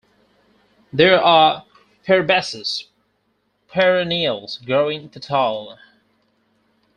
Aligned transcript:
They 0.91 1.09
are 1.11 1.63
herbaceous 2.09 2.85
perennials 3.67 4.57
growing 4.57 5.11
to 5.11 5.19
tall. 5.19 5.77